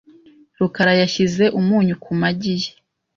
rukara 0.59 0.93
yashyize 1.01 1.43
umunyu 1.59 1.95
ku 2.03 2.11
magi 2.19 2.53
ye. 2.61 2.69